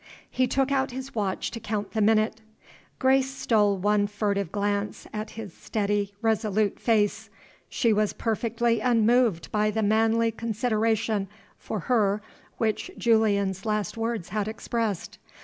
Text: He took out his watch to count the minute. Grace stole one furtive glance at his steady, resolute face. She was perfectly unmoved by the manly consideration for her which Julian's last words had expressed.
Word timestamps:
He 0.31 0.47
took 0.47 0.71
out 0.71 0.89
his 0.89 1.13
watch 1.13 1.51
to 1.51 1.59
count 1.59 1.91
the 1.91 2.01
minute. 2.01 2.41
Grace 2.97 3.29
stole 3.29 3.77
one 3.77 4.07
furtive 4.07 4.51
glance 4.51 5.05
at 5.13 5.29
his 5.37 5.53
steady, 5.53 6.15
resolute 6.23 6.79
face. 6.79 7.29
She 7.69 7.93
was 7.93 8.11
perfectly 8.11 8.79
unmoved 8.79 9.51
by 9.51 9.69
the 9.69 9.83
manly 9.83 10.31
consideration 10.31 11.27
for 11.59 11.81
her 11.81 12.19
which 12.57 12.89
Julian's 12.97 13.63
last 13.63 13.95
words 13.95 14.29
had 14.29 14.47
expressed. 14.47 15.19